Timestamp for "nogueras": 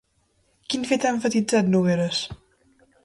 1.75-2.27